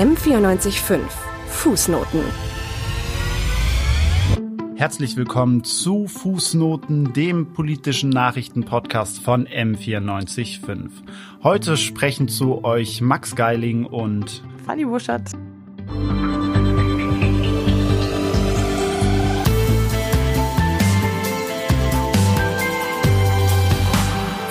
[0.00, 0.98] M945
[1.48, 2.22] Fußnoten
[4.76, 10.88] Herzlich willkommen zu Fußnoten, dem politischen Nachrichtenpodcast von M945.
[11.42, 15.32] Heute sprechen zu euch Max Geiling und Fanny Wuschert.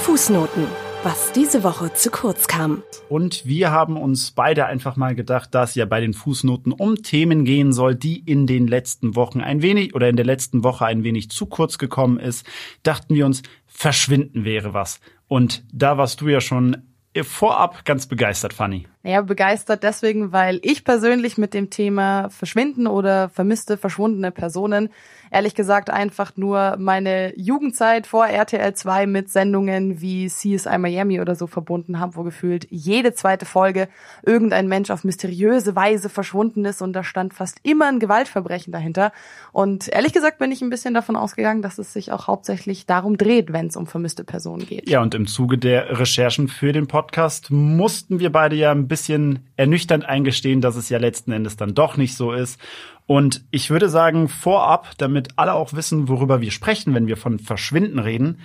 [0.04, 2.84] Fußnoten was diese Woche zu kurz kam.
[3.08, 7.46] Und wir haben uns beide einfach mal gedacht, dass ja bei den Fußnoten um Themen
[7.46, 11.04] gehen soll, die in den letzten Wochen ein wenig oder in der letzten Woche ein
[11.04, 12.46] wenig zu kurz gekommen ist,
[12.84, 15.00] dachten wir uns, verschwinden wäre was.
[15.28, 16.78] Und da warst du ja schon
[17.24, 18.88] vorab ganz begeistert, Fanny.
[19.04, 24.90] Naja, begeistert deswegen, weil ich persönlich mit dem Thema Verschwinden oder vermisste, verschwundene Personen
[25.32, 31.36] ehrlich gesagt einfach nur meine Jugendzeit vor RTL 2 mit Sendungen wie CSI Miami oder
[31.36, 33.88] so verbunden habe, wo gefühlt jede zweite Folge
[34.26, 39.12] irgendein Mensch auf mysteriöse Weise verschwunden ist und da stand fast immer ein Gewaltverbrechen dahinter.
[39.52, 43.18] Und ehrlich gesagt bin ich ein bisschen davon ausgegangen, dass es sich auch hauptsächlich darum
[43.18, 44.90] dreht, wenn es um vermisste Personen geht.
[44.90, 49.48] Ja, und im Zuge der Recherchen für den Podcast mussten wir beide ja ein bisschen
[49.56, 52.60] ernüchternd eingestehen, dass es ja letzten Endes dann doch nicht so ist.
[53.08, 57.40] Und ich würde sagen, vorab, damit alle auch wissen, worüber wir sprechen, wenn wir von
[57.40, 58.40] Verschwinden reden,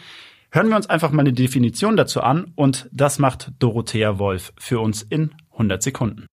[0.53, 4.78] hören wir uns einfach mal eine Definition dazu an und das macht Dorothea Wolf für
[4.78, 6.27] uns in 100 Sekunden.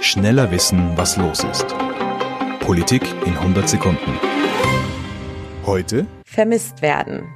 [0.00, 1.66] Schneller wissen, was los ist.
[2.60, 4.20] Politik in 100 Sekunden.
[5.66, 7.26] Heute vermisst werden.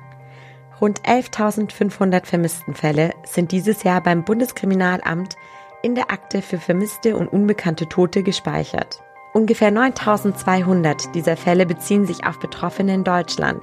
[0.81, 5.37] Rund 11.500 Vermisstenfälle sind dieses Jahr beim Bundeskriminalamt
[5.83, 9.03] in der Akte für vermisste und unbekannte Tote gespeichert.
[9.35, 13.63] Ungefähr 9200 dieser Fälle beziehen sich auf Betroffene in Deutschland.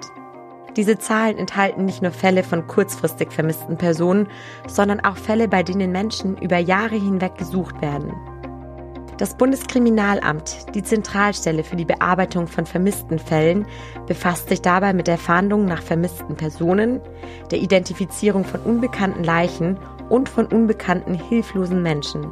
[0.75, 4.27] Diese Zahlen enthalten nicht nur Fälle von kurzfristig vermissten Personen,
[4.67, 8.13] sondern auch Fälle, bei denen Menschen über Jahre hinweg gesucht werden.
[9.17, 13.65] Das Bundeskriminalamt, die Zentralstelle für die Bearbeitung von vermissten Fällen,
[14.07, 17.01] befasst sich dabei mit der Fahndung nach vermissten Personen,
[17.51, 19.77] der Identifizierung von unbekannten Leichen
[20.09, 22.27] und von unbekannten hilflosen Menschen.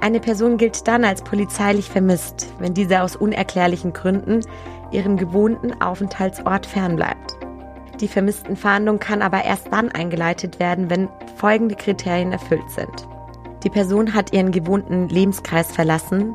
[0.00, 4.40] Eine Person gilt dann als polizeilich vermisst, wenn diese aus unerklärlichen Gründen
[4.92, 7.36] ihrem gewohnten Aufenthaltsort fernbleibt.
[8.00, 13.06] Die vermissten Fahndung kann aber erst dann eingeleitet werden, wenn folgende Kriterien erfüllt sind.
[13.62, 16.34] Die Person hat ihren gewohnten Lebenskreis verlassen,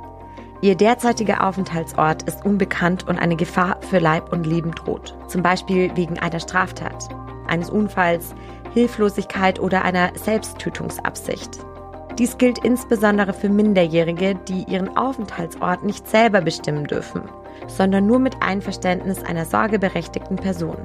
[0.62, 5.92] ihr derzeitiger Aufenthaltsort ist unbekannt und eine Gefahr für Leib und Leben droht, zum Beispiel
[5.96, 7.10] wegen einer Straftat,
[7.48, 8.36] eines Unfalls,
[8.76, 11.60] Hilflosigkeit oder einer Selbsttötungsabsicht.
[12.20, 17.22] Dies gilt insbesondere für Minderjährige, die ihren Aufenthaltsort nicht selber bestimmen dürfen,
[17.68, 20.76] sondern nur mit Einverständnis einer sorgeberechtigten Person.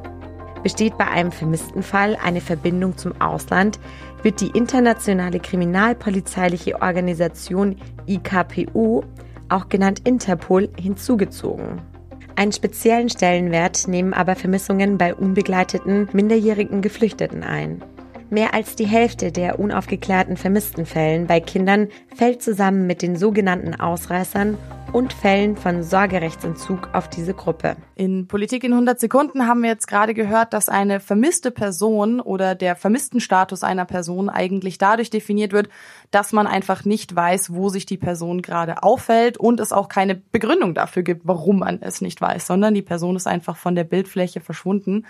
[0.63, 3.81] Besteht bei einem vermissten Fall eine Verbindung zum Ausland,
[4.23, 9.03] wird die internationale kriminalpolizeiliche Organisation IKPU,
[9.49, 11.90] auch genannt Interpol, hinzugezogen.
[12.41, 17.83] Einen speziellen Stellenwert nehmen aber Vermissungen bei unbegleiteten minderjährigen Geflüchteten ein.
[18.31, 23.75] Mehr als die Hälfte der unaufgeklärten vermissten Fällen bei Kindern fällt zusammen mit den sogenannten
[23.75, 24.57] Ausreißern
[24.93, 27.77] und Fällen von Sorgerechtsentzug auf diese Gruppe.
[27.95, 32.55] In Politik in 100 Sekunden haben wir jetzt gerade gehört, dass eine vermisste Person oder
[32.55, 35.69] der vermissten Status einer Person eigentlich dadurch definiert wird,
[36.11, 40.17] dass man einfach nicht weiß, wo sich die Person gerade auffällt und es auch keine
[40.17, 43.85] Begründung dafür gibt, warum man es nicht weiß, sondern die Person ist einfach von der
[43.85, 45.07] Bildfläche verschwunden.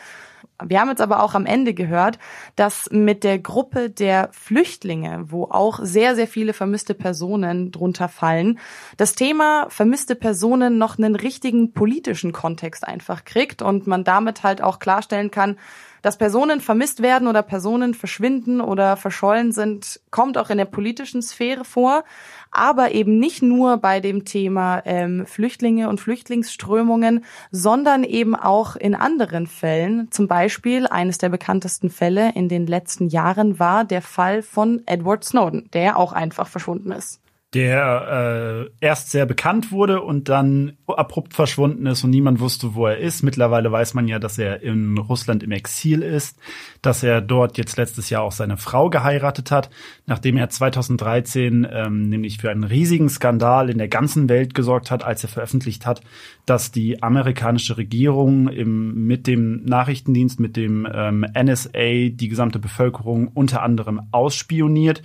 [0.66, 2.18] Wir haben jetzt aber auch am Ende gehört,
[2.56, 8.58] dass mit der Gruppe der Flüchtlinge, wo auch sehr, sehr viele vermisste Personen drunter fallen,
[8.96, 14.62] das Thema vermisste Personen noch einen richtigen politischen Kontext einfach kriegt und man damit halt
[14.62, 15.56] auch klarstellen kann,
[16.02, 21.22] dass Personen vermisst werden oder Personen verschwinden oder verschollen sind, kommt auch in der politischen
[21.22, 22.04] Sphäre vor,
[22.50, 28.94] aber eben nicht nur bei dem Thema ähm, Flüchtlinge und Flüchtlingsströmungen, sondern eben auch in
[28.94, 30.10] anderen Fällen.
[30.10, 35.24] Zum Beispiel eines der bekanntesten Fälle in den letzten Jahren war der Fall von Edward
[35.24, 37.20] Snowden, der auch einfach verschwunden ist
[37.52, 42.86] der äh, erst sehr bekannt wurde und dann abrupt verschwunden ist und niemand wusste, wo
[42.86, 43.24] er ist.
[43.24, 46.38] Mittlerweile weiß man ja, dass er in Russland im Exil ist,
[46.80, 49.68] dass er dort jetzt letztes Jahr auch seine Frau geheiratet hat,
[50.06, 55.02] nachdem er 2013 ähm, nämlich für einen riesigen Skandal in der ganzen Welt gesorgt hat,
[55.02, 56.02] als er veröffentlicht hat,
[56.46, 63.26] dass die amerikanische Regierung im, mit dem Nachrichtendienst, mit dem ähm, NSA die gesamte Bevölkerung
[63.26, 65.02] unter anderem ausspioniert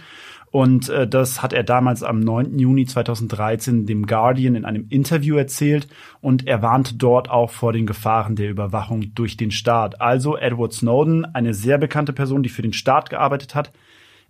[0.55, 2.57] und äh, das hat er damals am 9.
[2.57, 5.89] Juni 2013 dem Guardian in einem Interview erzählt
[6.21, 9.99] und er warnte dort auch vor den Gefahren der Überwachung durch den Staat.
[9.99, 13.73] Also Edward Snowden, eine sehr bekannte Person, die für den Staat gearbeitet hat,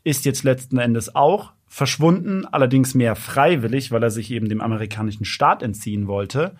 [0.04, 5.25] ist jetzt letzten Endes auch verschwunden, allerdings mehr freiwillig, weil er sich eben dem amerikanischen
[5.25, 6.56] Staat entziehen wollte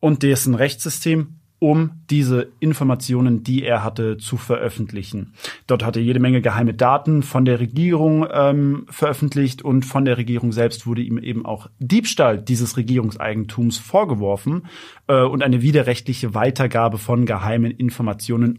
[0.00, 5.34] und dessen Rechtssystem um diese Informationen, die er hatte, zu veröffentlichen.
[5.66, 10.16] Dort hat er jede Menge geheime Daten von der Regierung ähm, veröffentlicht und von der
[10.16, 14.66] Regierung selbst wurde ihm eben auch Diebstahl dieses Regierungseigentums vorgeworfen
[15.06, 18.58] äh, und eine widerrechtliche Weitergabe von geheimen Informationen.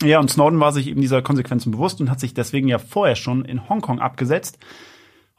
[0.00, 3.16] Ja, und Snowden war sich eben dieser Konsequenzen bewusst und hat sich deswegen ja vorher
[3.16, 4.58] schon in Hongkong abgesetzt.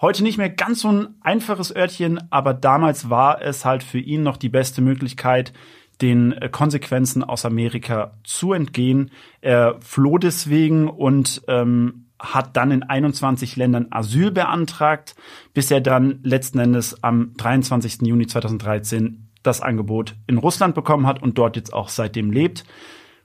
[0.01, 4.24] Heute nicht mehr ganz so ein einfaches Örtchen, aber damals war es halt für ihn
[4.24, 5.54] noch die beste Möglichkeit,
[6.01, 9.12] den äh, Konsequenzen aus Amerika zu entgehen.
[9.42, 15.15] Er floh deswegen und ähm, hat dann in 21 Ländern Asyl beantragt,
[15.53, 18.01] bis er dann letzten Endes am 23.
[18.01, 22.65] Juni 2013 das Angebot in Russland bekommen hat und dort jetzt auch seitdem lebt.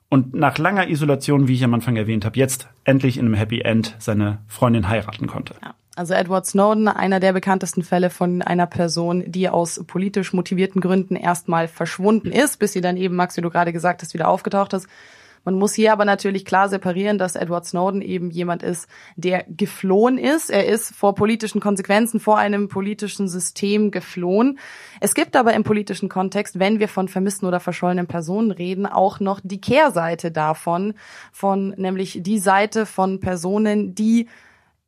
[0.08, 3.60] Und nach langer Isolation, wie ich am Anfang erwähnt habe, jetzt endlich in einem Happy
[3.60, 5.54] End seine Freundin heiraten konnte.
[5.62, 5.74] Ja.
[6.00, 11.14] Also Edward Snowden, einer der bekanntesten Fälle von einer Person, die aus politisch motivierten Gründen
[11.14, 14.72] erstmal verschwunden ist, bis sie dann eben, Max, wie du gerade gesagt hast, wieder aufgetaucht
[14.72, 14.88] ist.
[15.44, 20.16] Man muss hier aber natürlich klar separieren, dass Edward Snowden eben jemand ist, der geflohen
[20.16, 20.48] ist.
[20.48, 24.58] Er ist vor politischen Konsequenzen, vor einem politischen System geflohen.
[25.02, 29.20] Es gibt aber im politischen Kontext, wenn wir von vermissten oder verschollenen Personen reden, auch
[29.20, 30.94] noch die Kehrseite davon,
[31.30, 34.26] von nämlich die Seite von Personen, die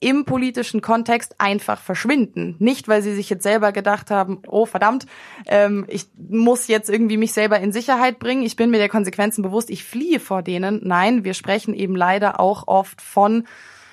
[0.03, 2.57] im politischen Kontext einfach verschwinden.
[2.59, 5.07] Nicht, weil sie sich jetzt selber gedacht haben, oh verdammt,
[5.47, 9.43] ähm, ich muss jetzt irgendwie mich selber in Sicherheit bringen, ich bin mir der Konsequenzen
[9.43, 10.81] bewusst, ich fliehe vor denen.
[10.83, 13.47] Nein, wir sprechen eben leider auch oft von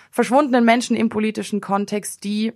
[0.10, 2.54] verschwundenen Menschen im politischen Kontext, die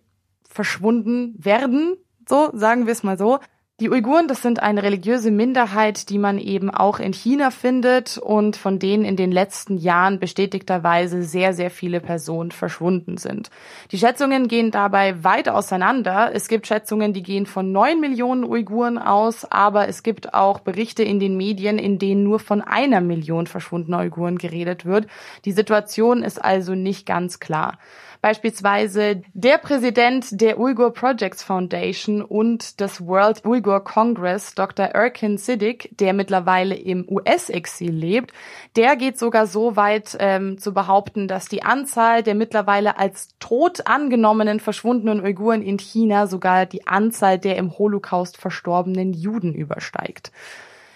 [0.49, 1.95] verschwunden werden,
[2.27, 3.39] so sagen wir es mal so,
[3.83, 8.55] die Uiguren, das sind eine religiöse Minderheit, die man eben auch in China findet und
[8.55, 13.49] von denen in den letzten Jahren bestätigterweise sehr, sehr viele Personen verschwunden sind.
[13.91, 16.31] Die Schätzungen gehen dabei weit auseinander.
[16.33, 21.03] Es gibt Schätzungen, die gehen von neun Millionen Uiguren aus, aber es gibt auch Berichte
[21.03, 25.07] in den Medien, in denen nur von einer Million verschwundener Uiguren geredet wird.
[25.43, 27.79] Die Situation ist also nicht ganz klar.
[28.23, 34.85] Beispielsweise der Präsident der Uyghur Projects Foundation und des World Uyghur Congress, Dr.
[34.85, 38.33] Erkin Siddiq, der mittlerweile im US-Exil lebt,
[38.75, 43.87] der geht sogar so weit ähm, zu behaupten, dass die Anzahl der mittlerweile als tot
[43.87, 50.31] angenommenen verschwundenen Uiguren in China sogar die Anzahl der im Holocaust verstorbenen Juden übersteigt.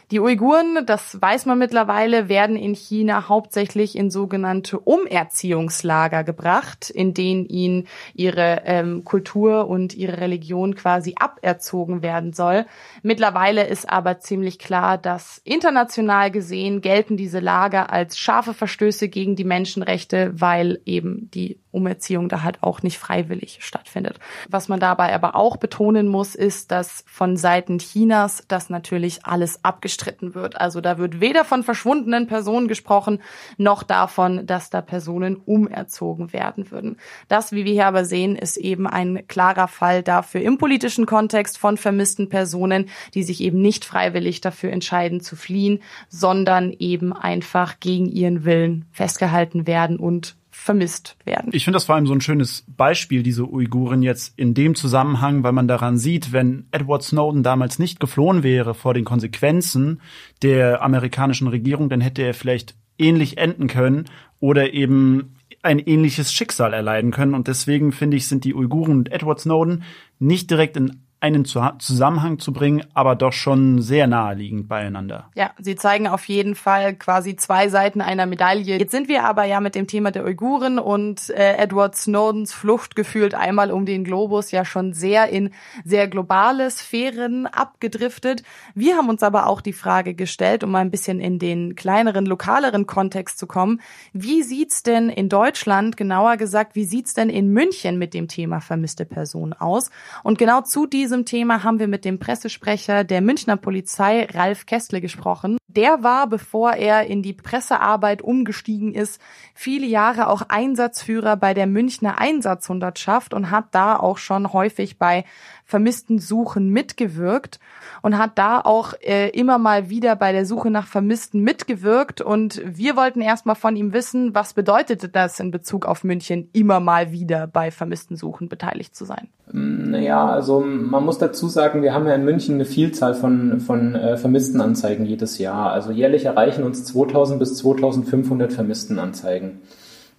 [0.09, 7.13] Die Uiguren, das weiß man mittlerweile, werden in China hauptsächlich in sogenannte Umerziehungslager gebracht, in
[7.13, 12.65] denen ihnen ihre ähm, Kultur und ihre Religion quasi aberzogen werden soll.
[13.03, 19.35] Mittlerweile ist aber ziemlich klar, dass international gesehen gelten diese Lager als scharfe Verstöße gegen
[19.35, 24.19] die Menschenrechte, weil eben die Umerziehung da halt auch nicht freiwillig stattfindet.
[24.49, 29.63] Was man dabei aber auch betonen muss, ist, dass von Seiten Chinas das natürlich alles
[29.97, 30.59] abgestritten wird.
[30.59, 33.21] Also da wird weder von verschwundenen Personen gesprochen,
[33.57, 36.97] noch davon, dass da Personen umerzogen werden würden.
[37.27, 41.57] Das, wie wir hier aber sehen, ist eben ein klarer Fall dafür im politischen Kontext
[41.57, 47.79] von vermissten Personen, die sich eben nicht freiwillig dafür entscheiden zu fliehen, sondern eben einfach
[47.79, 51.51] gegen ihren Willen festgehalten werden und vermisst werden.
[51.53, 55.43] Ich finde das vor allem so ein schönes Beispiel, diese Uiguren jetzt in dem Zusammenhang,
[55.43, 60.01] weil man daran sieht, wenn Edward Snowden damals nicht geflohen wäre vor den Konsequenzen
[60.41, 64.05] der amerikanischen Regierung, dann hätte er vielleicht ähnlich enden können
[64.39, 67.33] oder eben ein ähnliches Schicksal erleiden können.
[67.33, 69.83] Und deswegen finde ich, sind die Uiguren und Edward Snowden
[70.19, 75.29] nicht direkt in einen Zusammenhang zu bringen, aber doch schon sehr naheliegend beieinander.
[75.33, 78.77] Ja, sie zeigen auf jeden Fall quasi zwei Seiten einer Medaille.
[78.77, 82.95] Jetzt sind wir aber ja mit dem Thema der Uiguren und äh, Edward Snowdens Flucht
[82.95, 85.49] gefühlt einmal um den Globus ja schon sehr in
[85.83, 88.43] sehr globale Sphären abgedriftet.
[88.75, 92.27] Wir haben uns aber auch die Frage gestellt, um mal ein bisschen in den kleineren,
[92.27, 93.81] lokaleren Kontext zu kommen.
[94.13, 98.59] Wie sieht's denn in Deutschland, genauer gesagt, wie sieht's denn in München mit dem Thema
[98.59, 99.89] vermisste Person aus?
[100.23, 104.65] Und genau zu diesem diesem Thema haben wir mit dem Pressesprecher der Münchner Polizei, Ralf
[104.65, 105.57] Kessle, gesprochen.
[105.69, 109.21] Der war, bevor er in die Pressearbeit umgestiegen ist,
[109.53, 115.23] viele Jahre auch Einsatzführer bei der Münchner Einsatzhundertschaft und hat da auch schon häufig bei
[115.63, 117.61] vermissten Suchen mitgewirkt
[118.01, 122.19] und hat da auch äh, immer mal wieder bei der Suche nach Vermissten mitgewirkt.
[122.19, 126.81] Und wir wollten erstmal von ihm wissen, was bedeutete das in Bezug auf München, immer
[126.81, 129.29] mal wieder bei vermissten Suchen beteiligt zu sein?
[129.51, 133.59] Mm, naja, also man muss dazu sagen, wir haben ja in München eine Vielzahl von,
[133.59, 135.71] von äh, Vermisstenanzeigen jedes Jahr.
[135.71, 139.61] Also jährlich erreichen uns 2000 bis 2500 Vermisstenanzeigen.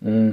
[0.00, 0.30] Mm.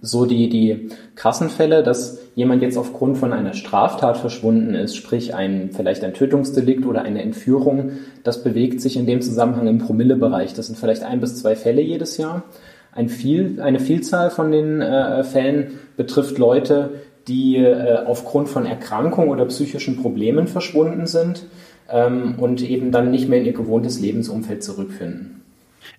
[0.00, 5.34] so die, die krassen Fälle, dass jemand jetzt aufgrund von einer Straftat verschwunden ist, sprich
[5.34, 7.92] ein, vielleicht ein Tötungsdelikt oder eine Entführung,
[8.24, 10.54] das bewegt sich in dem Zusammenhang im Promillebereich.
[10.54, 12.44] Das sind vielleicht ein bis zwei Fälle jedes Jahr.
[12.92, 16.90] Ein viel, eine Vielzahl von den äh, Fällen betrifft Leute,
[17.28, 21.46] die äh, aufgrund von Erkrankung oder psychischen Problemen verschwunden sind
[21.90, 25.42] ähm, und eben dann nicht mehr in ihr gewohntes Lebensumfeld zurückfinden.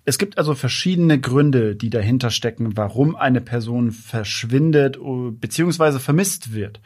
[0.04, 5.98] Es gibt also verschiedene Gründe, die dahinter stecken, warum eine Person verschwindet bzw.
[5.98, 6.80] vermisst wird.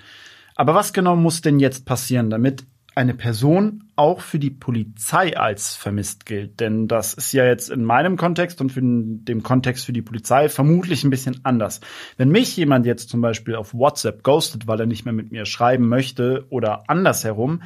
[0.57, 5.75] Aber was genau muss denn jetzt passieren, damit eine Person auch für die Polizei als
[5.75, 6.61] vermisst gilt?
[6.61, 10.49] Denn das ist ja jetzt in meinem Kontext und für dem Kontext für die Polizei
[10.49, 11.81] vermutlich ein bisschen anders.
[12.17, 15.47] Wenn mich jemand jetzt zum Beispiel auf WhatsApp ghostet, weil er nicht mehr mit mir
[15.47, 17.63] schreiben möchte oder andersherum,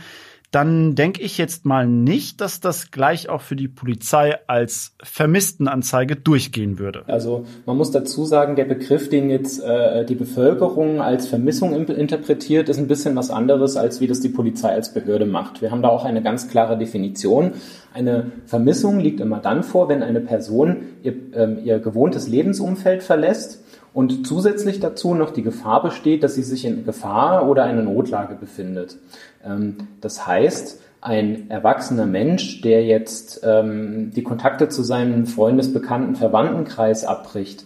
[0.50, 6.16] dann denke ich jetzt mal nicht, dass das gleich auch für die Polizei als Vermisstenanzeige
[6.16, 7.04] durchgehen würde.
[7.06, 12.70] Also man muss dazu sagen, der Begriff, den jetzt äh, die Bevölkerung als Vermissung interpretiert,
[12.70, 15.60] ist ein bisschen was anderes, als wie das die Polizei als Behörde macht.
[15.60, 17.52] Wir haben da auch eine ganz klare Definition.
[17.92, 23.64] Eine Vermissung liegt immer dann vor, wenn eine Person ihr, ähm, ihr gewohntes Lebensumfeld verlässt
[23.98, 28.36] und zusätzlich dazu noch die Gefahr besteht, dass sie sich in Gefahr oder einer Notlage
[28.36, 28.96] befindet.
[29.44, 36.14] Ähm, das heißt, ein erwachsener Mensch, der jetzt ähm, die Kontakte zu seinem Freundes-, Bekannten-,
[36.14, 37.64] Verwandtenkreis abbricht,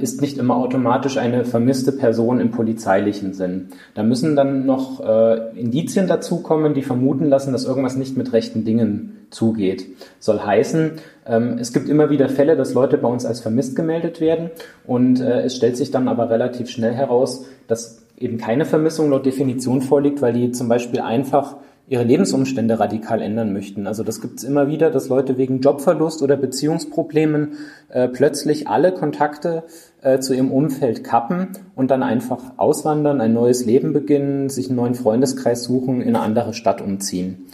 [0.00, 3.68] ist nicht immer automatisch eine vermisste Person im polizeilichen Sinn.
[3.94, 8.64] Da müssen dann noch äh, Indizien dazukommen, die vermuten lassen, dass irgendwas nicht mit rechten
[8.64, 9.86] Dingen zugeht.
[10.18, 10.92] Soll heißen,
[11.26, 14.50] ähm, es gibt immer wieder Fälle, dass Leute bei uns als vermisst gemeldet werden
[14.86, 19.24] und äh, es stellt sich dann aber relativ schnell heraus, dass eben keine Vermissung laut
[19.24, 21.56] Definition vorliegt, weil die zum Beispiel einfach
[21.90, 23.88] ihre Lebensumstände radikal ändern möchten.
[23.88, 27.54] Also das gibt es immer wieder, dass Leute wegen Jobverlust oder Beziehungsproblemen
[27.88, 29.64] äh, plötzlich alle Kontakte
[30.00, 34.76] äh, zu ihrem Umfeld kappen und dann einfach auswandern, ein neues Leben beginnen, sich einen
[34.76, 37.46] neuen Freundeskreis suchen, in eine andere Stadt umziehen.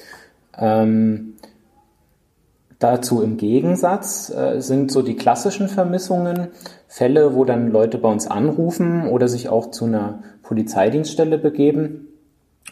[0.59, 1.33] Ähm,
[2.78, 6.49] Dazu im Gegensatz äh, sind so die klassischen Vermissungen
[6.88, 12.09] Fälle, wo dann Leute bei uns anrufen oder sich auch zu einer Polizeidienststelle begeben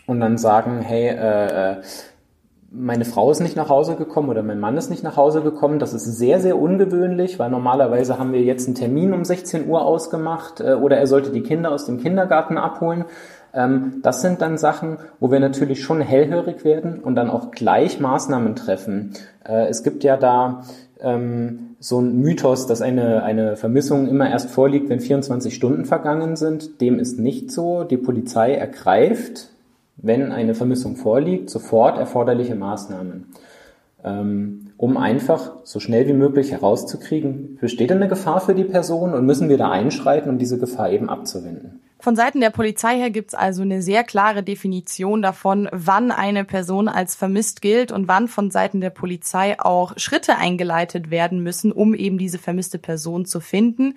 [0.07, 1.77] und dann sagen, hey, äh, äh,
[2.71, 5.79] meine Frau ist nicht nach Hause gekommen oder mein Mann ist nicht nach Hause gekommen.
[5.79, 9.85] Das ist sehr, sehr ungewöhnlich, weil normalerweise haben wir jetzt einen Termin um 16 Uhr
[9.85, 13.05] ausgemacht äh, oder er sollte die Kinder aus dem Kindergarten abholen.
[13.55, 18.01] Ähm, das sind dann Sachen, wo wir natürlich schon hellhörig werden und dann auch gleich
[18.01, 19.13] Maßnahmen treffen.
[19.47, 20.65] Äh, es gibt ja da
[21.01, 26.35] ähm, so ein Mythos, dass eine, eine Vermissung immer erst vorliegt, wenn 24 Stunden vergangen
[26.35, 26.81] sind.
[26.81, 27.85] Dem ist nicht so.
[27.85, 29.51] Die Polizei ergreift,
[29.97, 33.27] wenn eine Vermissung vorliegt, sofort erforderliche Maßnahmen,
[34.05, 39.25] ähm, um einfach so schnell wie möglich herauszukriegen, besteht eine Gefahr für die Person und
[39.25, 41.81] müssen wir da einschreiten, um diese Gefahr eben abzuwenden.
[42.01, 46.45] Von Seiten der Polizei her gibt es also eine sehr klare Definition davon, wann eine
[46.45, 51.73] Person als vermisst gilt und wann von Seiten der Polizei auch Schritte eingeleitet werden müssen,
[51.73, 53.95] um eben diese vermisste Person zu finden.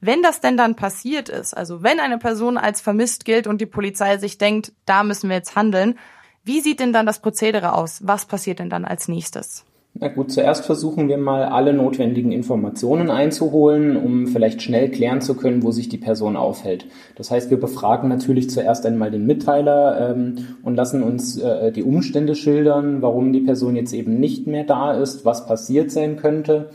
[0.00, 3.66] Wenn das denn dann passiert ist, also wenn eine Person als vermisst gilt und die
[3.66, 5.98] Polizei sich denkt, da müssen wir jetzt handeln,
[6.44, 8.00] wie sieht denn dann das Prozedere aus?
[8.04, 9.64] Was passiert denn dann als nächstes?
[9.98, 15.34] Na gut, zuerst versuchen wir mal alle notwendigen Informationen einzuholen, um vielleicht schnell klären zu
[15.34, 16.86] können, wo sich die Person aufhält.
[17.14, 21.82] Das heißt, wir befragen natürlich zuerst einmal den Mitteiler ähm, und lassen uns äh, die
[21.82, 26.68] Umstände schildern, warum die Person jetzt eben nicht mehr da ist, was passiert sein könnte.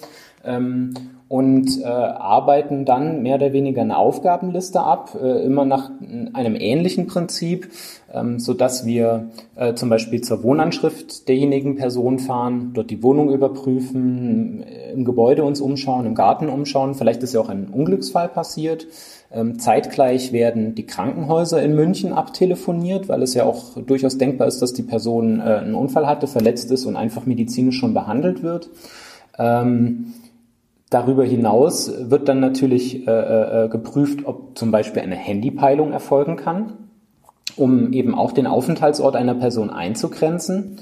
[0.44, 0.96] Ähm,
[1.32, 5.90] und äh, arbeiten dann mehr oder weniger eine Aufgabenliste ab, äh, immer nach
[6.34, 7.70] einem ähnlichen Prinzip,
[8.14, 13.32] ähm, so dass wir äh, zum Beispiel zur Wohnanschrift derjenigen Person fahren, dort die Wohnung
[13.32, 16.96] überprüfen, im Gebäude uns umschauen, im Garten umschauen.
[16.96, 18.88] Vielleicht ist ja auch ein Unglücksfall passiert.
[19.32, 24.62] Ähm, zeitgleich werden die Krankenhäuser in München abtelefoniert, weil es ja auch durchaus denkbar ist,
[24.62, 28.70] dass die Person äh, einen Unfall hatte, verletzt ist und einfach medizinisch schon behandelt wird.
[29.40, 30.14] Ähm,
[30.92, 33.12] Darüber hinaus wird dann natürlich äh,
[33.64, 36.74] äh, geprüft, ob zum Beispiel eine Handypeilung erfolgen kann,
[37.56, 40.80] um eben auch den Aufenthaltsort einer Person einzugrenzen.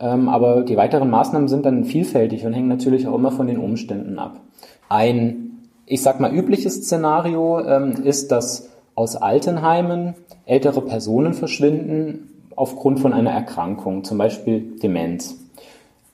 [0.00, 3.58] Ähm, aber die weiteren Maßnahmen sind dann vielfältig und hängen natürlich auch immer von den
[3.58, 4.40] Umständen ab.
[4.88, 10.14] Ein, ich sag mal, übliches Szenario ähm, ist, dass aus Altenheimen
[10.44, 15.41] ältere Personen verschwinden aufgrund von einer Erkrankung, zum Beispiel Demenz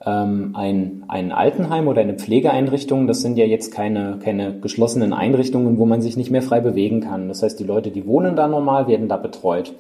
[0.09, 5.79] ähm, ein, ein Altenheim oder eine Pflegeeinrichtung, das sind ja jetzt keine, keine geschlossenen Einrichtungen,
[5.79, 7.29] wo man sich nicht mehr frei bewegen kann.
[7.29, 9.75] Das heißt, die Leute, die wohnen da normal, werden da betreut.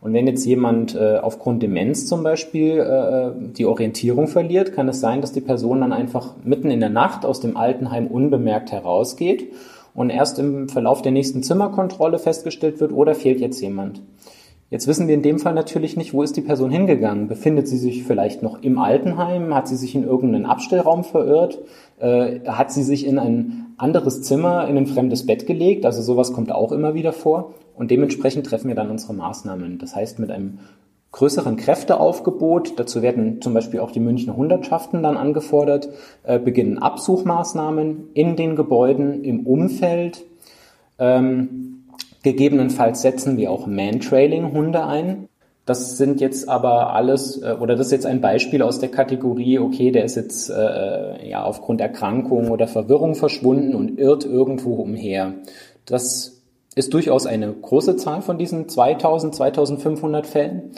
[0.00, 5.00] Und wenn jetzt jemand äh, aufgrund Demenz zum Beispiel äh, die Orientierung verliert, kann es
[5.00, 9.52] sein, dass die Person dann einfach mitten in der Nacht aus dem Altenheim unbemerkt herausgeht
[9.94, 14.00] und erst im Verlauf der nächsten Zimmerkontrolle festgestellt wird, oder fehlt jetzt jemand.
[14.70, 17.26] Jetzt wissen wir in dem Fall natürlich nicht, wo ist die Person hingegangen.
[17.26, 19.52] Befindet sie sich vielleicht noch im Altenheim?
[19.52, 21.58] Hat sie sich in irgendeinen Abstellraum verirrt?
[21.98, 25.84] Äh, hat sie sich in ein anderes Zimmer, in ein fremdes Bett gelegt?
[25.84, 27.54] Also sowas kommt auch immer wieder vor.
[27.74, 29.78] Und dementsprechend treffen wir dann unsere Maßnahmen.
[29.78, 30.60] Das heißt, mit einem
[31.10, 35.88] größeren Kräfteaufgebot, dazu werden zum Beispiel auch die Münchner Hundertschaften dann angefordert,
[36.22, 40.24] äh, beginnen Absuchmaßnahmen in den Gebäuden, im Umfeld.
[41.00, 41.79] Ähm,
[42.22, 45.28] Gegebenenfalls setzen wir auch Man-Trailing-Hunde ein.
[45.66, 49.58] Das sind jetzt aber alles, äh, oder das ist jetzt ein Beispiel aus der Kategorie,
[49.58, 55.34] okay, der ist jetzt äh, ja aufgrund Erkrankung oder Verwirrung verschwunden und irrt irgendwo umher.
[55.86, 56.42] Das
[56.74, 60.72] ist durchaus eine große Zahl von diesen 2000, 2500 Fällen.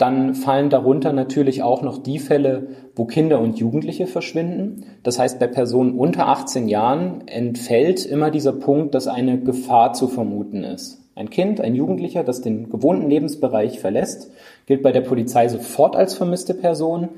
[0.00, 4.86] Dann fallen darunter natürlich auch noch die Fälle, wo Kinder und Jugendliche verschwinden.
[5.02, 10.08] Das heißt, bei Personen unter 18 Jahren entfällt immer dieser Punkt, dass eine Gefahr zu
[10.08, 11.02] vermuten ist.
[11.14, 14.30] Ein Kind, ein Jugendlicher, das den gewohnten Lebensbereich verlässt,
[14.64, 17.10] gilt bei der Polizei sofort als vermisste Person.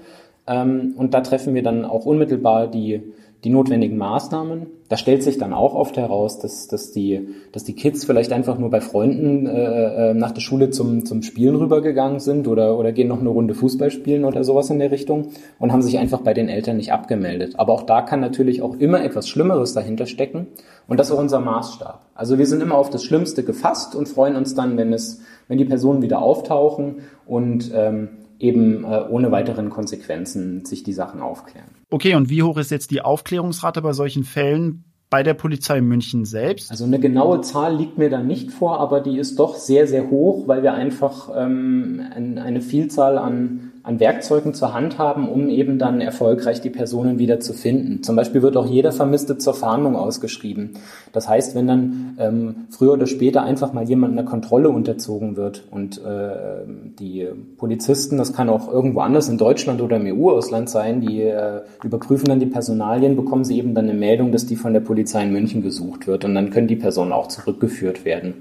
[0.49, 3.01] Ähm, und da treffen wir dann auch unmittelbar die
[3.45, 4.69] die notwendigen Maßnahmen.
[4.89, 8.57] Da stellt sich dann auch oft heraus, dass, dass, die, dass die Kids vielleicht einfach
[8.57, 12.93] nur bei Freunden äh, äh, nach der Schule zum, zum Spielen rübergegangen sind oder, oder
[12.93, 16.21] gehen noch eine Runde Fußball spielen oder sowas in der Richtung und haben sich einfach
[16.21, 17.59] bei den Eltern nicht abgemeldet.
[17.59, 20.47] Aber auch da kann natürlich auch immer etwas Schlimmeres dahinter stecken
[20.87, 22.01] und das ist auch unser Maßstab.
[22.15, 25.59] Also wir sind immer auf das Schlimmste gefasst und freuen uns dann, wenn es, wenn
[25.59, 28.09] die Personen wieder auftauchen und ähm,
[28.39, 31.71] eben äh, ohne weiteren Konsequenzen sich die Sachen aufklären.
[31.93, 36.25] Okay, und wie hoch ist jetzt die Aufklärungsrate bei solchen Fällen bei der Polizei München
[36.25, 36.71] selbst?
[36.71, 40.09] Also eine genaue Zahl liegt mir da nicht vor, aber die ist doch sehr, sehr
[40.09, 45.79] hoch, weil wir einfach ähm, eine Vielzahl an an Werkzeugen zur Hand haben, um eben
[45.79, 48.05] dann erfolgreich die Personen wieder zu finden.
[48.05, 50.75] Zum Beispiel wird auch jeder Vermisste zur Fahndung ausgeschrieben.
[51.13, 55.65] Das heißt, wenn dann ähm, früher oder später einfach mal jemand einer Kontrolle unterzogen wird
[55.73, 56.65] und äh,
[56.99, 61.63] die Polizisten, das kann auch irgendwo anders in Deutschland oder im EU-Ausland sein, die äh,
[61.83, 65.25] überprüfen dann die Personalien, bekommen sie eben dann eine Meldung, dass die von der Polizei
[65.25, 68.35] in München gesucht wird und dann können die Personen auch zurückgeführt werden.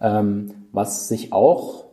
[0.00, 1.85] Ähm, was sich auch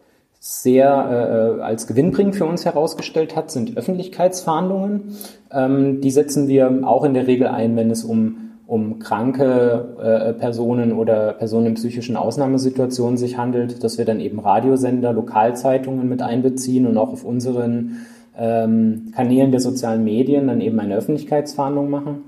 [0.46, 5.16] sehr äh, als gewinnbringend für uns herausgestellt hat, sind Öffentlichkeitsfahndungen.
[5.50, 10.34] Ähm, die setzen wir auch in der Regel ein, wenn es um, um kranke äh,
[10.34, 16.22] Personen oder Personen in psychischen Ausnahmesituationen sich handelt, dass wir dann eben Radiosender, Lokalzeitungen mit
[16.22, 18.06] einbeziehen und auch auf unseren
[18.38, 22.22] ähm, Kanälen der sozialen Medien dann eben eine Öffentlichkeitsfahndung machen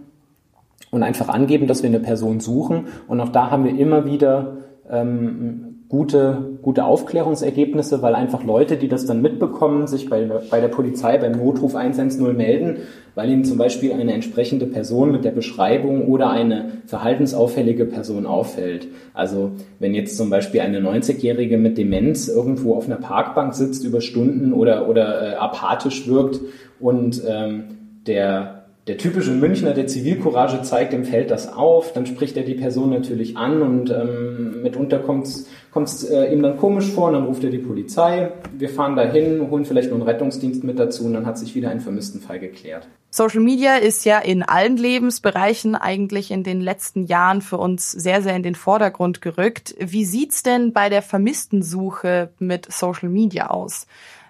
[0.90, 2.86] und einfach angeben, dass wir eine Person suchen.
[3.10, 4.56] Und auch da haben wir immer wieder
[4.90, 10.68] ähm, gute, gute Aufklärungsergebnisse, weil einfach Leute, die das dann mitbekommen, sich bei, bei der
[10.68, 12.78] Polizei beim Notruf 110 melden,
[13.14, 18.88] weil ihnen zum Beispiel eine entsprechende Person mit der Beschreibung oder eine verhaltensauffällige Person auffällt.
[19.14, 24.02] Also wenn jetzt zum Beispiel eine 90-Jährige mit Demenz irgendwo auf einer Parkbank sitzt über
[24.02, 26.40] Stunden oder, oder äh, apathisch wirkt
[26.80, 27.66] und ähm,
[28.08, 28.55] der
[28.88, 32.92] der typische Münchner, der Zivilcourage zeigt, dem fällt das auf, dann spricht er die Person
[32.92, 37.44] natürlich an und ähm, mitunter kommt es äh, ihm dann komisch vor und dann ruft
[37.44, 38.32] er die Polizei.
[38.56, 41.70] Wir fahren dahin, holen vielleicht noch einen Rettungsdienst mit dazu und dann hat sich wieder
[41.70, 42.88] ein Vermisstenfall geklärt.
[43.10, 48.22] Social Media ist ja in allen Lebensbereichen eigentlich in den letzten Jahren für uns sehr,
[48.22, 49.74] sehr in den Vordergrund gerückt.
[49.80, 53.88] Wie sieht's denn bei der Vermisstensuche mit Social Media aus?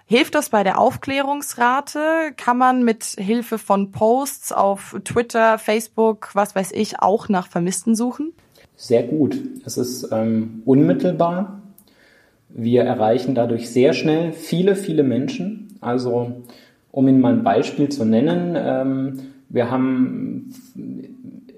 [0.08, 2.32] Hilft das bei der Aufklärungsrate?
[2.36, 7.96] Kann man mit Hilfe von Posts auf Twitter, Facebook, was weiß ich, auch nach Vermissten
[7.96, 8.32] suchen?
[8.76, 9.36] Sehr gut.
[9.64, 11.60] Es ist ähm, unmittelbar.
[12.48, 15.76] Wir erreichen dadurch sehr schnell viele, viele Menschen.
[15.80, 16.44] Also,
[16.92, 20.54] um Ihnen mal ein Beispiel zu nennen, ähm, wir haben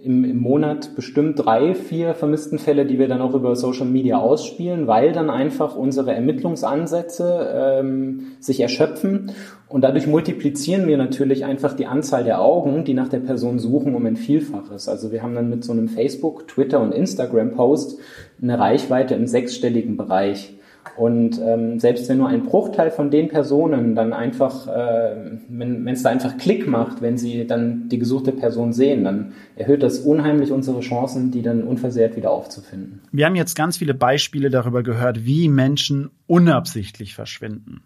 [0.02, 4.18] im, im Monat bestimmt drei, vier vermissten Fälle, die wir dann auch über Social Media
[4.18, 9.32] ausspielen, weil dann einfach unsere Ermittlungsansätze ähm, sich erschöpfen
[9.68, 13.94] und dadurch multiplizieren wir natürlich einfach die Anzahl der Augen, die nach der Person suchen,
[13.94, 14.88] um ein Vielfaches.
[14.88, 17.98] Also wir haben dann mit so einem Facebook, Twitter und Instagram-Post
[18.40, 20.57] eine Reichweite im sechsstelligen Bereich.
[20.96, 26.03] Und ähm, selbst wenn nur ein Bruchteil von den Personen dann einfach, äh, wenn es
[26.03, 30.51] da einfach Klick macht, wenn sie dann die gesuchte Person sehen, dann erhöht das unheimlich
[30.53, 33.01] unsere Chancen, die dann unversehrt wieder aufzufinden.
[33.12, 37.83] Wir haben jetzt ganz viele Beispiele darüber gehört, wie Menschen unabsichtlich verschwinden.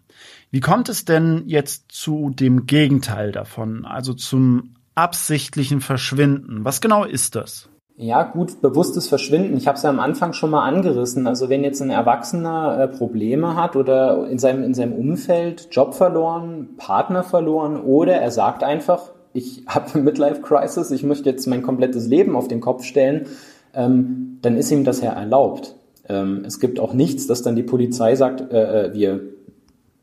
[0.50, 6.64] Wie kommt es denn jetzt zu dem Gegenteil davon, also zum absichtlichen Verschwinden?
[6.64, 7.68] Was genau ist das?
[8.02, 9.56] Ja, gut, bewusstes Verschwinden.
[9.56, 11.28] Ich habe es ja am Anfang schon mal angerissen.
[11.28, 15.94] Also wenn jetzt ein Erwachsener äh, Probleme hat oder in seinem, in seinem Umfeld Job
[15.94, 21.62] verloren, Partner verloren oder er sagt einfach, ich habe Midlife Crisis, ich möchte jetzt mein
[21.62, 23.26] komplettes Leben auf den Kopf stellen,
[23.72, 25.76] ähm, dann ist ihm das ja erlaubt.
[26.08, 29.20] Ähm, es gibt auch nichts, dass dann die Polizei sagt, äh, äh wir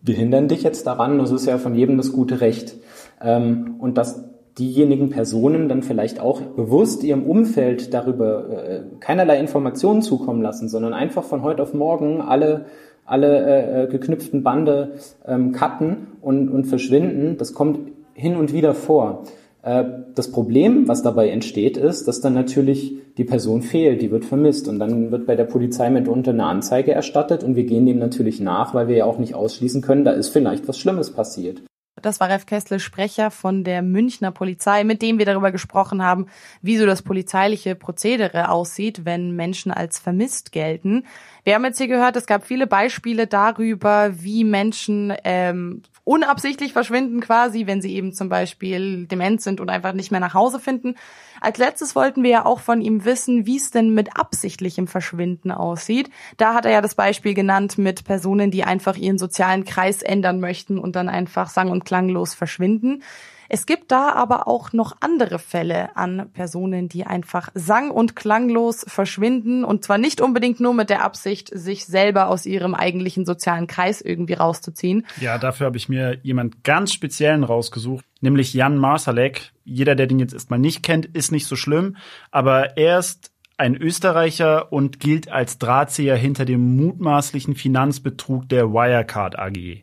[0.02, 1.20] behindern dich jetzt daran.
[1.20, 2.78] Das ist ja von jedem das gute Recht.
[3.22, 4.24] Ähm, und dass
[4.60, 10.94] diejenigen Personen dann vielleicht auch bewusst ihrem Umfeld darüber äh, keinerlei Informationen zukommen lassen, sondern
[10.94, 12.66] einfach von heute auf morgen alle
[13.10, 14.94] alle äh, äh, geknüpften Bande
[15.26, 17.38] ähm, cutten und, und verschwinden.
[17.38, 17.80] Das kommt
[18.14, 19.24] hin und wieder vor.
[19.64, 24.26] Äh, das Problem, was dabei entsteht, ist, dass dann natürlich die Person fehlt, die wird
[24.26, 28.00] vermisst und dann wird bei der Polizei mitunter eine Anzeige erstattet und wir gehen dem
[28.00, 31.62] natürlich nach, weil wir ja auch nicht ausschließen können, da ist vielleicht was Schlimmes passiert.
[32.02, 36.28] Das war Ralf Kessler, Sprecher von der Münchner Polizei, mit dem wir darüber gesprochen haben,
[36.62, 41.06] wie so das polizeiliche Prozedere aussieht, wenn Menschen als vermisst gelten.
[41.44, 47.22] Wir haben jetzt hier gehört, es gab viele Beispiele darüber, wie Menschen ähm, unabsichtlich verschwinden
[47.22, 50.96] quasi, wenn sie eben zum Beispiel dement sind und einfach nicht mehr nach Hause finden.
[51.40, 55.52] Als letztes wollten wir ja auch von ihm wissen, wie es denn mit absichtlichem Verschwinden
[55.52, 56.10] aussieht.
[56.38, 60.40] Da hat er ja das Beispiel genannt mit Personen, die einfach ihren sozialen Kreis ändern
[60.40, 63.04] möchten und dann einfach sang- und klanglos verschwinden.
[63.50, 68.86] Es gibt da aber auch noch andere Fälle an Personen, die einfach sang- und klanglos
[68.88, 73.66] verschwinden und zwar nicht unbedingt nur mit der Absicht, sich selber aus ihrem eigentlichen sozialen
[73.66, 75.08] Kreis irgendwie rauszuziehen.
[75.20, 79.52] Ja, dafür habe ich mir jemand ganz speziellen rausgesucht, nämlich Jan Marsalek.
[79.66, 81.98] Jeder, der den jetzt erstmal nicht kennt, ist nicht so schlimm,
[82.30, 89.38] aber er ist ein Österreicher und gilt als Drahtzieher hinter dem mutmaßlichen Finanzbetrug der Wirecard
[89.38, 89.82] AG.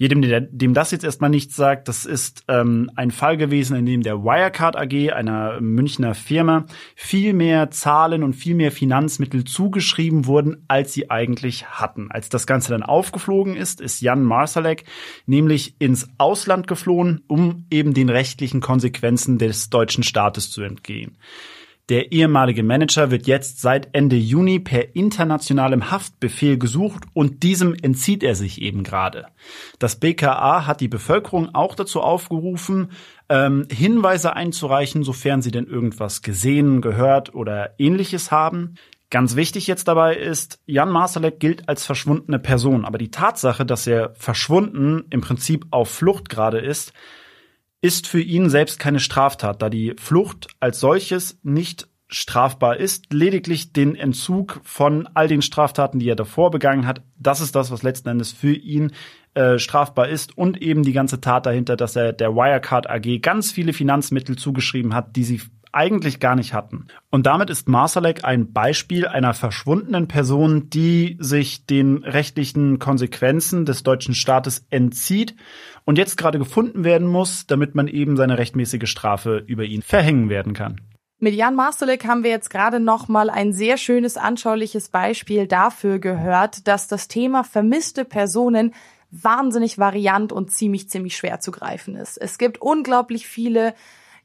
[0.00, 3.84] Jedem, der, dem das jetzt erstmal nichts sagt, das ist ähm, ein Fall gewesen, in
[3.84, 6.64] dem der Wirecard AG, einer Münchner Firma,
[6.96, 12.10] viel mehr Zahlen und viel mehr Finanzmittel zugeschrieben wurden, als sie eigentlich hatten.
[12.10, 14.84] Als das Ganze dann aufgeflogen ist, ist Jan Marsalek
[15.26, 21.18] nämlich ins Ausland geflohen, um eben den rechtlichen Konsequenzen des deutschen Staates zu entgehen.
[21.90, 28.22] Der ehemalige Manager wird jetzt seit Ende Juni per internationalem Haftbefehl gesucht und diesem entzieht
[28.22, 29.26] er sich eben gerade.
[29.80, 32.92] Das BKA hat die Bevölkerung auch dazu aufgerufen,
[33.28, 38.76] ähm, Hinweise einzureichen, sofern sie denn irgendwas gesehen, gehört oder ähnliches haben.
[39.10, 43.88] Ganz wichtig jetzt dabei ist, Jan Marsalek gilt als verschwundene Person, aber die Tatsache, dass
[43.88, 46.92] er verschwunden im Prinzip auf Flucht gerade ist,
[47.82, 53.12] ist für ihn selbst keine Straftat, da die Flucht als solches nicht strafbar ist.
[53.12, 57.70] Lediglich den Entzug von all den Straftaten, die er davor begangen hat, das ist das,
[57.70, 58.92] was letzten Endes für ihn
[59.34, 63.52] äh, strafbar ist und eben die ganze Tat dahinter, dass er der Wirecard AG ganz
[63.52, 65.40] viele Finanzmittel zugeschrieben hat, die sie
[65.72, 66.86] eigentlich gar nicht hatten.
[67.10, 73.84] Und damit ist Marsalek ein Beispiel einer verschwundenen Person, die sich den rechtlichen Konsequenzen des
[73.84, 75.36] deutschen Staates entzieht
[75.90, 80.28] und jetzt gerade gefunden werden muss, damit man eben seine rechtmäßige Strafe über ihn verhängen
[80.28, 80.80] werden kann.
[81.18, 85.98] Mit Jan Marstelik haben wir jetzt gerade noch mal ein sehr schönes anschauliches Beispiel dafür
[85.98, 88.72] gehört, dass das Thema vermisste Personen
[89.10, 92.18] wahnsinnig variant und ziemlich ziemlich schwer zu greifen ist.
[92.18, 93.74] Es gibt unglaublich viele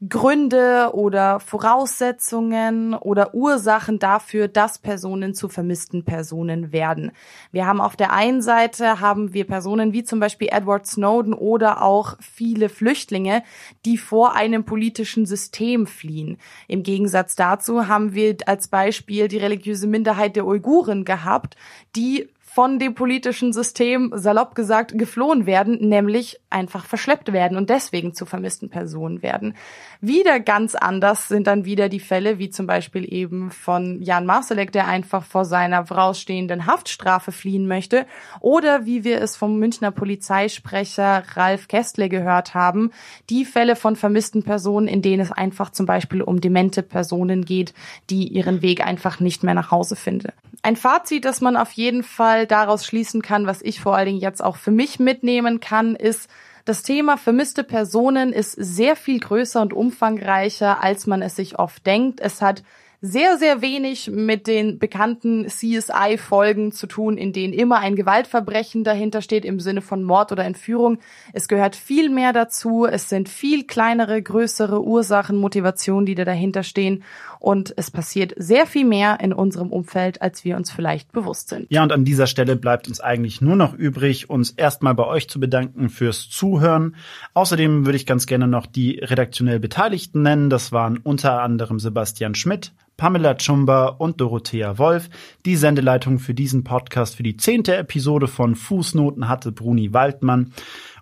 [0.07, 7.11] Gründe oder Voraussetzungen oder Ursachen dafür, dass Personen zu vermissten Personen werden.
[7.51, 11.81] Wir haben auf der einen Seite haben wir Personen wie zum Beispiel Edward Snowden oder
[11.81, 13.43] auch viele Flüchtlinge,
[13.85, 16.37] die vor einem politischen System fliehen.
[16.67, 21.55] Im Gegensatz dazu haben wir als Beispiel die religiöse Minderheit der Uiguren gehabt,
[21.95, 28.13] die von dem politischen System, salopp gesagt, geflohen werden, nämlich einfach verschleppt werden und deswegen
[28.13, 29.57] zu vermissten Personen werden.
[29.99, 34.71] Wieder ganz anders sind dann wieder die Fälle, wie zum Beispiel eben von Jan Marsalek,
[34.71, 38.05] der einfach vor seiner vorausstehenden Haftstrafe fliehen möchte,
[38.39, 42.91] oder wie wir es vom Münchner Polizeisprecher Ralf Kästle gehört haben,
[43.29, 47.73] die Fälle von vermissten Personen, in denen es einfach zum Beispiel um demente Personen geht,
[48.09, 50.31] die ihren Weg einfach nicht mehr nach Hause finden.
[50.65, 54.19] Ein Fazit, das man auf jeden Fall daraus schließen kann, was ich vor allen Dingen
[54.19, 56.27] jetzt auch für mich mitnehmen kann, ist,
[56.65, 61.85] das Thema vermisste Personen ist sehr viel größer und umfangreicher, als man es sich oft
[61.85, 62.19] denkt.
[62.19, 62.63] Es hat
[62.99, 69.21] sehr, sehr wenig mit den bekannten CSI-Folgen zu tun, in denen immer ein Gewaltverbrechen dahinter
[69.21, 70.97] steht im Sinne von Mord oder Entführung.
[71.31, 72.85] Es gehört viel mehr dazu.
[72.85, 77.03] Es sind viel kleinere, größere Ursachen, Motivationen, die da dahinter stehen.
[77.45, 81.67] Und es passiert sehr viel mehr in unserem Umfeld, als wir uns vielleicht bewusst sind.
[81.69, 85.29] Ja, und an dieser Stelle bleibt uns eigentlich nur noch übrig, uns erstmal bei euch
[85.29, 86.95] zu bedanken fürs Zuhören.
[87.35, 90.49] Außerdem würde ich ganz gerne noch die redaktionell Beteiligten nennen.
[90.49, 95.11] Das waren unter anderem Sebastian Schmidt, Pamela Chumba und Dorothea Wolf.
[95.45, 100.51] Die Sendeleitung für diesen Podcast für die zehnte Episode von Fußnoten hatte Bruni Waldmann.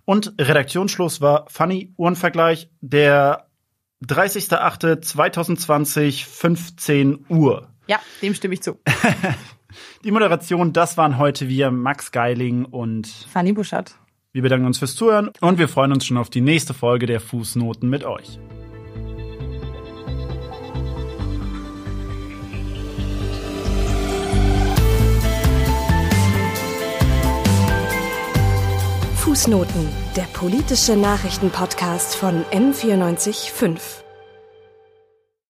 [0.04, 3.46] Und Redaktionsschluss war Funny Uhrenvergleich, der
[4.06, 7.70] 30.08.2020, 15 Uhr.
[7.88, 8.80] Ja, dem stimme ich zu.
[10.04, 13.96] Die Moderation, das waren heute wir, Max Geiling und Fanny Buschert.
[14.32, 17.20] Wir bedanken uns fürs Zuhören und wir freuen uns schon auf die nächste Folge der
[17.20, 18.40] Fußnoten mit euch.
[29.34, 34.03] Fußnoten, der politische Nachrichtenpodcast von M945.